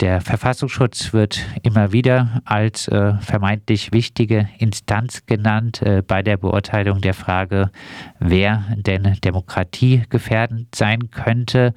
[0.00, 7.00] der Verfassungsschutz wird immer wieder als äh, vermeintlich wichtige Instanz genannt äh, bei der Beurteilung
[7.00, 7.70] der Frage,
[8.18, 11.74] wer denn demokratiegefährdend sein könnte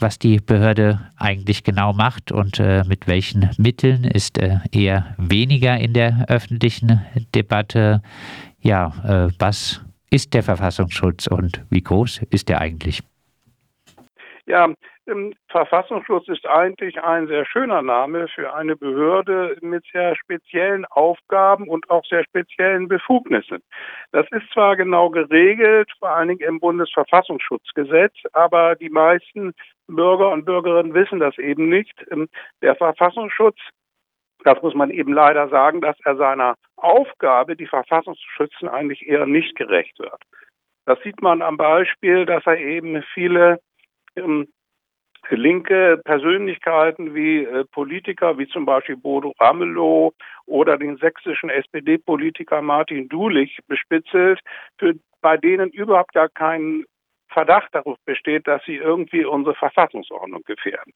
[0.00, 5.78] was die Behörde eigentlich genau macht und äh, mit welchen Mitteln ist äh, eher weniger
[5.78, 7.00] in der öffentlichen
[7.34, 8.02] Debatte.
[8.60, 9.80] Ja, äh, was
[10.10, 13.02] ist der Verfassungsschutz und wie groß ist er eigentlich?
[14.46, 14.68] Ja,
[15.48, 21.88] Verfassungsschutz ist eigentlich ein sehr schöner Name für eine Behörde mit sehr speziellen Aufgaben und
[21.88, 23.62] auch sehr speziellen Befugnissen.
[24.12, 29.54] Das ist zwar genau geregelt, vor allen Dingen im Bundesverfassungsschutzgesetz, aber die meisten
[29.86, 31.94] Bürger und Bürgerinnen wissen das eben nicht.
[32.60, 33.58] Der Verfassungsschutz
[34.44, 39.06] das muss man eben leider sagen, dass er seiner Aufgabe, die Verfassung zu schützen, eigentlich
[39.06, 40.20] eher nicht gerecht wird.
[40.84, 43.60] Das sieht man am Beispiel, dass er eben viele
[44.16, 44.48] ähm,
[45.30, 50.12] linke Persönlichkeiten wie äh, Politiker, wie zum Beispiel Bodo Ramelow
[50.46, 54.40] oder den sächsischen SPD-Politiker Martin Dulich bespitzelt,
[54.78, 56.84] für, bei denen überhaupt gar kein
[57.28, 60.92] Verdacht darauf besteht, dass sie irgendwie unsere Verfassungsordnung gefährden.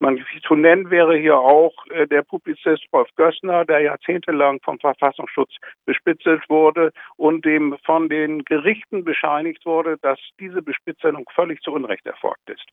[0.00, 5.52] Man zu nennen wäre hier auch äh, der Publizist Rolf Gössner, der jahrzehntelang vom Verfassungsschutz
[5.86, 12.04] bespitzelt wurde und dem von den Gerichten bescheinigt wurde, dass diese Bespitzelung völlig zu Unrecht
[12.06, 12.64] erfolgt ist.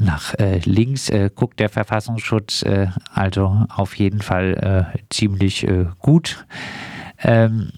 [0.00, 5.86] Nach äh, links äh, guckt der Verfassungsschutz äh, also auf jeden Fall äh, ziemlich äh,
[5.98, 6.46] gut.
[7.20, 7.70] Ähm,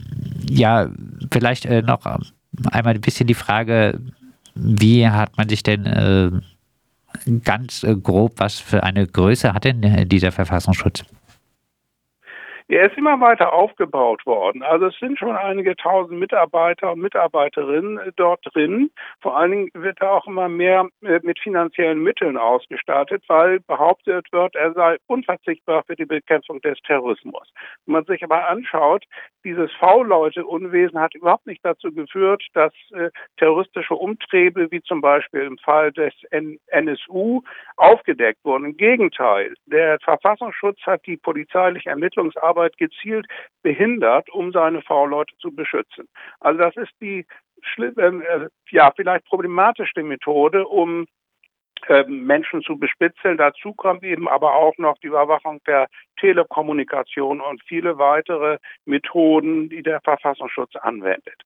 [0.50, 0.90] ja,
[1.32, 3.98] vielleicht noch einmal ein bisschen die Frage,
[4.54, 6.42] wie hat man sich denn
[7.44, 11.04] ganz grob, was für eine Größe hat denn dieser Verfassungsschutz?
[12.70, 14.62] Er ist immer weiter aufgebaut worden.
[14.62, 18.92] Also es sind schon einige tausend Mitarbeiter und Mitarbeiterinnen dort drin.
[19.20, 24.28] Vor allen Dingen wird er auch immer mehr äh, mit finanziellen Mitteln ausgestattet, weil behauptet
[24.30, 27.48] wird, er sei unverzichtbar für die Bekämpfung des Terrorismus.
[27.86, 29.04] Wenn man sich aber anschaut,
[29.42, 35.58] dieses V-Leute-Unwesen hat überhaupt nicht dazu geführt, dass äh, terroristische Umtriebe, wie zum Beispiel im
[35.58, 36.14] Fall des
[36.70, 37.42] NSU,
[37.76, 38.66] aufgedeckt wurden.
[38.66, 43.26] Im Gegenteil, der Verfassungsschutz hat die polizeiliche Ermittlungsarbeit Arbeit gezielt
[43.62, 46.08] behindert, um seine V-Leute zu beschützen.
[46.40, 47.26] Also das ist die
[47.78, 51.06] ähm, äh, ja vielleicht problematischste Methode, um
[51.88, 53.38] ähm, Menschen zu bespitzeln.
[53.38, 55.88] Dazu kommt eben aber auch noch die Überwachung der
[56.18, 61.42] Telekommunikation und viele weitere Methoden, die der Verfassungsschutz anwendet.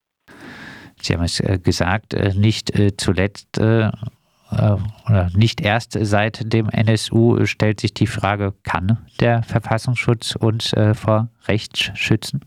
[1.01, 3.91] Sie haben es äh, gesagt, äh, nicht zuletzt äh,
[5.07, 10.95] oder nicht erst seit dem NSU stellt sich die Frage, kann der Verfassungsschutz uns äh,
[10.95, 12.41] vor Rechts schützen?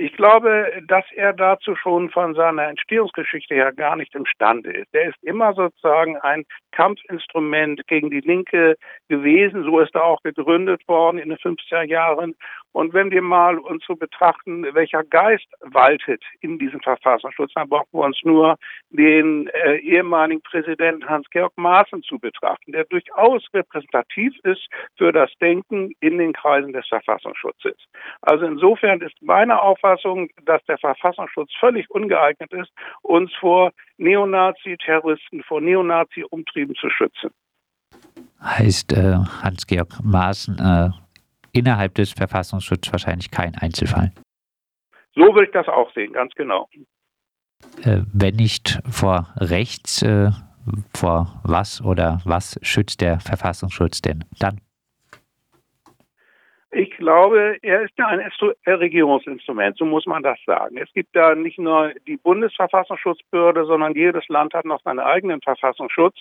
[0.00, 4.88] Ich glaube, dass er dazu schon von seiner Entstehungsgeschichte her gar nicht imstande ist.
[4.94, 8.76] Er ist immer sozusagen ein Kampfinstrument gegen die Linke
[9.08, 9.64] gewesen.
[9.64, 12.34] So ist er auch gegründet worden in den 50er Jahren.
[12.72, 17.88] Und wenn wir mal uns so betrachten, welcher Geist waltet in diesem Verfassungsschutz, dann brauchen
[17.92, 18.56] wir uns nur
[18.90, 25.92] den äh, ehemaligen Präsidenten Hans-Georg Maaßen zu betrachten, der durchaus repräsentativ ist für das Denken
[26.00, 27.76] in den Kreisen des Verfassungsschutzes.
[28.22, 32.70] Also insofern ist meine Auffassung, dass der Verfassungsschutz völlig ungeeignet ist,
[33.02, 37.30] uns vor Neonazi-Terroristen, vor Neonazi-Umtrieben zu schützen.
[38.42, 40.90] Heißt äh, Hans-Georg Maaßen äh
[41.52, 44.12] innerhalb des Verfassungsschutzes wahrscheinlich kein Einzelfall.
[45.14, 46.68] So würde ich das auch sehen, ganz genau.
[47.82, 50.30] Äh, wenn nicht vor rechts, äh,
[50.94, 54.60] vor was oder was schützt der Verfassungsschutz denn dann?
[56.72, 58.22] Ich glaube, er ist ja ein
[58.64, 60.76] Regierungsinstrument, so muss man das sagen.
[60.76, 66.14] Es gibt da nicht nur die Bundesverfassungsschutzbehörde, sondern jedes Land hat noch seinen eigenen Verfassungsschutz.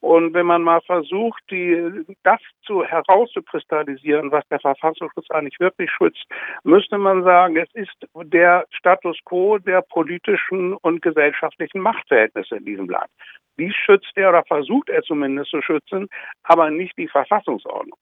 [0.00, 6.24] Und wenn man mal versucht, die, das zu herauszukristallisieren, was der Verfassungsschutz eigentlich wirklich schützt,
[6.64, 12.88] müsste man sagen, es ist der Status quo der politischen und gesellschaftlichen Machtverhältnisse in diesem
[12.88, 13.10] Land.
[13.58, 16.08] Die schützt er oder versucht er zumindest zu schützen,
[16.42, 17.98] aber nicht die Verfassungsordnung.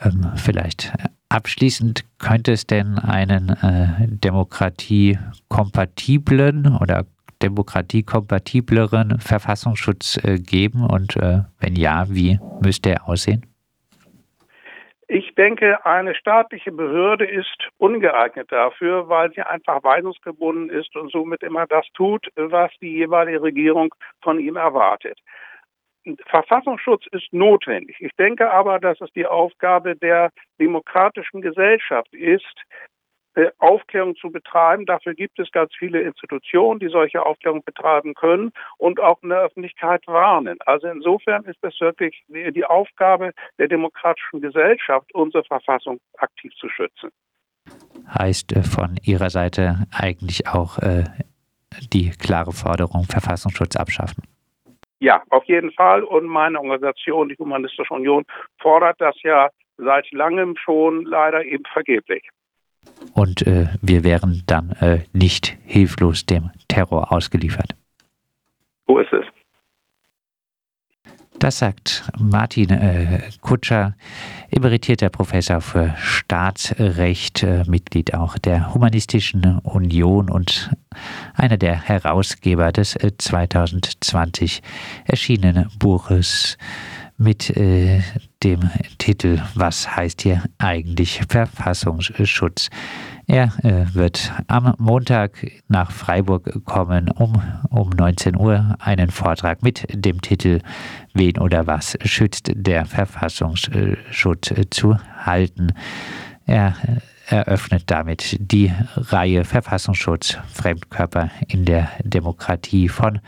[0.00, 0.92] Ähm, vielleicht
[1.28, 7.04] abschließend könnte es denn einen äh, demokratiekompatiblen oder
[7.42, 10.86] demokratiekompatibleren Verfassungsschutz äh, geben?
[10.86, 13.46] Und äh, wenn ja, wie müsste er aussehen?
[15.14, 21.42] Ich denke, eine staatliche Behörde ist ungeeignet dafür, weil sie einfach weisungsgebunden ist und somit
[21.42, 25.18] immer das tut, was die jeweilige Regierung von ihm erwartet.
[26.26, 27.96] Verfassungsschutz ist notwendig.
[28.00, 32.56] Ich denke aber, dass es die Aufgabe der demokratischen Gesellschaft ist,
[33.58, 34.86] Aufklärung zu betreiben.
[34.86, 39.40] Dafür gibt es ganz viele Institutionen, die solche Aufklärung betreiben können und auch in der
[39.40, 40.58] Öffentlichkeit warnen.
[40.66, 47.10] Also insofern ist es wirklich die Aufgabe der demokratischen Gesellschaft, unsere Verfassung aktiv zu schützen.
[48.18, 51.04] Heißt äh, von Ihrer Seite eigentlich auch äh,
[51.92, 54.24] die klare Forderung Verfassungsschutz abschaffen?
[54.98, 56.04] Ja, auf jeden Fall.
[56.04, 58.24] Und meine Organisation, die Humanistische Union,
[58.60, 62.28] fordert das ja seit langem schon leider eben vergeblich.
[63.14, 67.74] Und äh, wir wären dann äh, nicht hilflos dem Terror ausgeliefert.
[68.86, 69.24] So ist es.
[71.42, 73.96] Das sagt Martin äh, Kutscher,
[74.52, 80.70] emeritierter Professor für Staatsrecht, äh, Mitglied auch der Humanistischen Union und
[81.34, 84.62] einer der Herausgeber des äh, 2020
[85.04, 86.58] erschienenen Buches
[87.22, 88.00] mit äh,
[88.42, 92.68] dem Titel Was heißt hier eigentlich Verfassungsschutz?
[93.26, 97.40] Er äh, wird am Montag nach Freiburg kommen, um,
[97.70, 100.60] um 19 Uhr einen Vortrag mit dem Titel
[101.14, 105.68] Wen oder was schützt der Verfassungsschutz zu halten.
[106.46, 113.20] Er äh, eröffnet damit die Reihe Verfassungsschutz Fremdkörper in der Demokratie von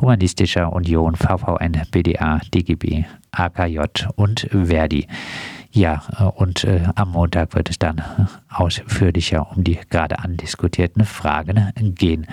[0.00, 3.80] Humanistischer Union, VVN, BDA, DGB, AKJ
[4.16, 5.06] und Verdi.
[5.70, 6.02] Ja,
[6.36, 8.02] und äh, am Montag wird es dann
[8.48, 12.26] ausführlicher um die gerade andiskutierten Fragen gehen.